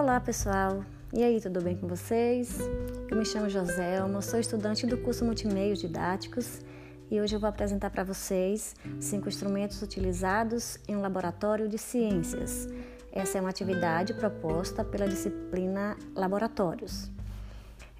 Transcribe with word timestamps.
Olá 0.00 0.18
pessoal, 0.18 0.82
e 1.12 1.22
aí, 1.22 1.38
tudo 1.42 1.60
bem 1.60 1.76
com 1.76 1.86
vocês? 1.86 2.58
Eu 3.10 3.18
me 3.18 3.24
chamo 3.26 3.50
Joselma, 3.50 4.22
sou 4.22 4.40
estudante 4.40 4.86
do 4.86 4.96
curso 4.96 5.26
Multimeios 5.26 5.78
Didáticos 5.78 6.62
e 7.10 7.20
hoje 7.20 7.36
eu 7.36 7.38
vou 7.38 7.50
apresentar 7.50 7.90
para 7.90 8.02
vocês 8.02 8.74
cinco 8.98 9.28
instrumentos 9.28 9.82
utilizados 9.82 10.78
em 10.88 10.96
um 10.96 11.02
laboratório 11.02 11.68
de 11.68 11.76
ciências. 11.76 12.66
Essa 13.12 13.36
é 13.36 13.40
uma 13.42 13.50
atividade 13.50 14.14
proposta 14.14 14.82
pela 14.82 15.06
disciplina 15.06 15.98
Laboratórios. 16.16 17.10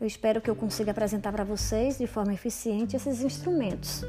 Eu 0.01 0.07
espero 0.07 0.41
que 0.41 0.49
eu 0.49 0.57
consiga 0.57 0.93
apresentar 0.93 1.33
para 1.33 1.45
vocês 1.45 1.99
de 1.99 2.07
forma 2.07 2.33
eficiente 2.33 2.97
esses 2.97 3.21
instrumentos, 3.21 4.05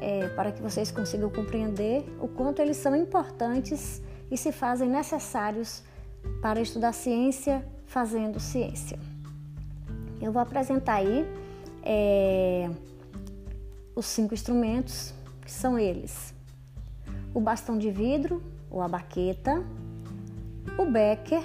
é, 0.00 0.26
para 0.30 0.50
que 0.50 0.60
vocês 0.60 0.90
consigam 0.90 1.30
compreender 1.30 2.04
o 2.20 2.26
quanto 2.26 2.60
eles 2.60 2.76
são 2.76 2.96
importantes 2.96 4.02
e 4.28 4.36
se 4.36 4.50
fazem 4.50 4.88
necessários 4.88 5.84
para 5.84 5.95
estudar 6.60 6.92
ciência 6.92 7.64
fazendo 7.86 8.38
ciência. 8.38 8.98
Eu 10.20 10.32
vou 10.32 10.40
apresentar 10.40 10.94
aí 10.94 11.26
é, 11.82 12.70
os 13.94 14.06
cinco 14.06 14.34
instrumentos, 14.34 15.12
que 15.42 15.50
são 15.50 15.78
eles: 15.78 16.34
o 17.34 17.40
bastão 17.40 17.78
de 17.78 17.90
vidro, 17.90 18.42
ou 18.70 18.80
a 18.82 18.88
baqueta, 18.88 19.64
o 20.78 20.84
becker, 20.90 21.42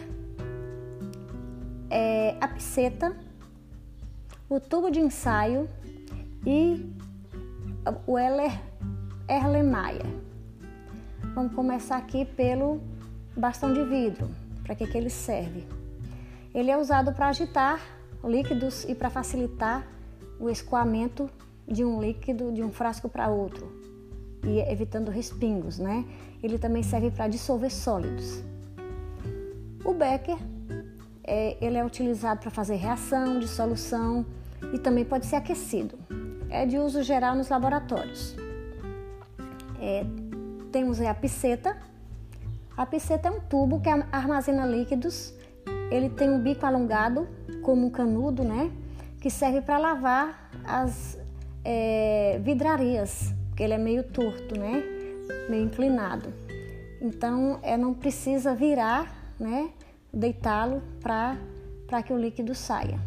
é, 1.89 2.35
a 2.41 2.47
piceta, 2.47 3.15
o 4.49 4.59
tubo 4.59 4.89
de 4.89 4.99
ensaio 4.99 5.69
e 6.45 6.89
o 8.07 8.17
Erlenmeyer. 8.17 10.05
Vamos 11.33 11.53
começar 11.53 11.97
aqui 11.97 12.25
pelo 12.25 12.81
bastão 13.35 13.73
de 13.73 13.83
vidro. 13.83 14.29
Para 14.63 14.75
que, 14.75 14.87
que 14.87 14.97
ele 14.97 15.09
serve? 15.09 15.65
Ele 16.53 16.69
é 16.69 16.77
usado 16.77 17.13
para 17.13 17.27
agitar 17.27 17.79
líquidos 18.23 18.83
e 18.85 18.93
para 18.93 19.09
facilitar 19.09 19.87
o 20.39 20.49
escoamento 20.49 21.29
de 21.67 21.85
um 21.85 22.01
líquido 22.01 22.51
de 22.51 22.63
um 22.63 22.71
frasco 22.71 23.07
para 23.07 23.29
outro 23.29 23.81
e 24.43 24.59
evitando 24.59 25.09
respingos, 25.09 25.77
né? 25.77 26.05
Ele 26.41 26.57
também 26.57 26.83
serve 26.83 27.11
para 27.11 27.27
dissolver 27.27 27.71
sólidos. 27.71 28.43
O 29.85 29.93
becker 29.93 30.37
é, 31.23 31.57
ele 31.61 31.77
é 31.77 31.85
utilizado 31.85 32.39
para 32.39 32.49
fazer 32.49 32.75
reação 32.75 33.39
de 33.39 33.47
solução 33.47 34.25
e 34.73 34.79
também 34.79 35.05
pode 35.05 35.25
ser 35.25 35.35
aquecido. 35.35 35.97
É 36.49 36.65
de 36.65 36.77
uso 36.77 37.03
geral 37.03 37.35
nos 37.35 37.49
laboratórios. 37.49 38.35
É, 39.79 40.05
temos 40.71 40.99
a 41.01 41.13
piceta. 41.13 41.77
A 42.75 42.85
piceta 42.85 43.27
é 43.27 43.31
um 43.31 43.39
tubo 43.39 43.79
que 43.79 43.89
armazena 43.89 44.65
líquidos 44.65 45.33
ele 45.91 46.09
tem 46.09 46.29
um 46.29 46.39
bico 46.39 46.65
alongado, 46.65 47.27
como 47.61 47.87
um 47.87 47.89
canudo, 47.89 48.45
né? 48.45 48.71
Que 49.19 49.29
serve 49.29 49.59
para 49.61 49.77
lavar 49.77 50.49
as 50.63 51.19
é, 51.65 52.39
vidrarias, 52.41 53.33
porque 53.49 53.61
ele 53.61 53.73
é 53.73 53.77
meio 53.77 54.03
torto, 54.03 54.57
né? 54.57 54.81
Meio 55.49 55.65
inclinado. 55.65 56.33
Então, 57.01 57.59
é, 57.61 57.75
não 57.75 57.93
precisa 57.93 58.55
virar, 58.55 59.33
né? 59.37 59.69
Deitá-lo 60.13 60.81
para 61.01 62.01
que 62.03 62.13
o 62.13 62.17
líquido 62.17 62.55
saia. 62.55 62.97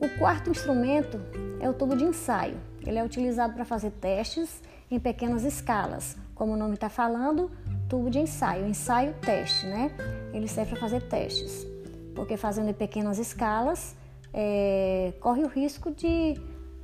O 0.00 0.18
quarto 0.18 0.50
instrumento 0.50 1.20
é 1.60 1.70
o 1.70 1.72
tubo 1.72 1.96
de 1.96 2.04
ensaio. 2.04 2.58
Ele 2.84 2.98
é 2.98 3.04
utilizado 3.04 3.54
para 3.54 3.64
fazer 3.64 3.92
testes 3.92 4.60
em 4.90 4.98
pequenas 4.98 5.44
escalas. 5.44 6.16
Como 6.34 6.54
o 6.54 6.56
nome 6.56 6.74
está 6.74 6.88
falando, 6.88 7.50
tubo 7.94 8.10
de 8.10 8.18
ensaio, 8.18 8.66
ensaio 8.66 9.14
teste, 9.20 9.66
né? 9.66 9.88
Ele 10.32 10.48
serve 10.48 10.72
para 10.72 10.80
fazer 10.80 11.02
testes, 11.02 11.64
porque 12.12 12.36
fazendo 12.36 12.70
em 12.70 12.74
pequenas 12.74 13.20
escalas 13.20 13.94
é, 14.32 15.12
corre 15.20 15.44
o 15.44 15.46
risco 15.46 15.92
de, 15.92 16.34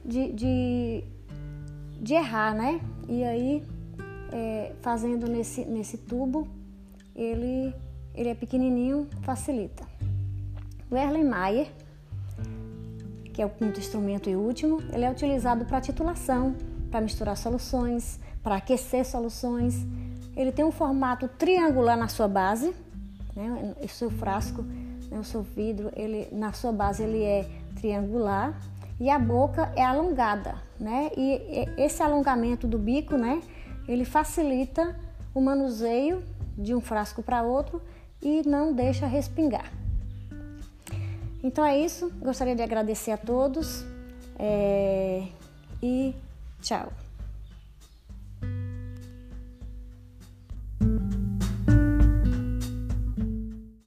de, 0.05 0.33
de, 0.33 1.05
de, 2.01 2.15
errar, 2.15 2.55
né? 2.55 2.81
E 3.09 3.25
aí, 3.25 3.65
é, 4.31 4.73
fazendo 4.81 5.27
nesse, 5.27 5.65
nesse 5.65 5.99
tubo, 5.99 6.47
ele, 7.17 7.75
ele 8.15 8.29
é 8.29 8.35
pequenininho, 8.37 9.09
facilita. 9.23 9.85
O 10.89 10.97
Erlenmeyer, 10.97 11.73
que 13.35 13.43
é 13.43 13.47
o 13.47 13.51
quinto 13.51 13.81
instrumento 13.81 14.31
e 14.31 14.37
último, 14.37 14.81
ele 14.93 15.05
é 15.05 15.11
utilizado 15.11 15.65
para 15.65 15.81
titulação, 15.81 16.55
para 16.89 17.01
misturar 17.01 17.37
soluções, 17.37 18.21
para 18.45 18.55
aquecer 18.55 19.05
soluções 19.05 19.75
ele 20.37 20.53
tem 20.53 20.65
um 20.65 20.73
formato 20.73 21.29
triangular 21.29 21.97
na 21.97 22.09
sua 22.09 22.29
base, 22.29 22.75
né? 23.35 23.75
o 23.83 23.89
seu 23.89 24.11
frasco, 24.11 24.63
né? 24.63 25.19
o 25.19 25.25
seu 25.25 25.43
vidro, 25.43 25.91
ele, 25.95 26.29
na 26.33 26.53
sua 26.53 26.73
base 26.73 27.03
ele 27.03 27.23
é 27.23 27.49
triangular 27.75 28.55
e 28.99 29.09
a 29.09 29.19
boca 29.19 29.73
é 29.77 29.83
alongada, 29.83 30.57
né? 30.79 31.11
E 31.17 31.67
esse 31.79 32.03
alongamento 32.03 32.69
do 32.69 32.79
bico, 32.79 33.17
né? 33.17 33.41
Ele 33.89 34.05
facilita 34.05 34.95
o 35.35 35.41
manuseio 35.41 36.23
de 36.57 36.75
um 36.75 36.83
frasco 36.83 37.23
para 37.23 37.43
outro 37.43 37.81
e 38.21 38.47
não 38.47 38.75
deixa 38.75 39.07
respingar. 39.07 39.73
Então 41.43 41.65
é 41.65 41.79
isso. 41.79 42.13
Gostaria 42.21 42.55
de 42.55 42.63
agradecer 42.63 43.13
a 43.13 43.17
todos 43.17 43.85
é... 44.39 45.27
e 45.83 46.15
tchau. 46.61 46.93